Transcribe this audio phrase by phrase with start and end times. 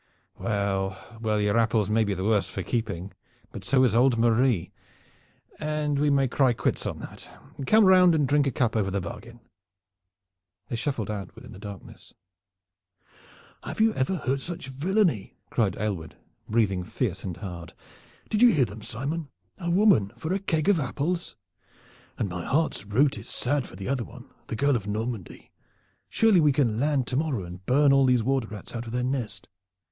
[0.39, 3.11] "Well, well your apples may be the worse for keeping,
[3.51, 4.71] but so is old Marie,
[5.59, 7.29] and we can cry quits on that.
[7.67, 9.41] Come round and drink a cup over the bargain."
[10.69, 12.15] They shuffled onward in the darkness.
[13.61, 16.17] "Heard you ever such villainy?" cried Aylward,
[16.49, 17.73] breathing fierce and hard.
[18.27, 19.29] "Did you hear them, Simon?
[19.59, 21.35] A woman for a keg of apples!
[22.17, 25.51] And my heart's root is sad for the other one, the girl of Normandy.
[26.09, 29.03] Surely we can land to morrow and burn all these water rats out of their
[29.03, 29.47] nest."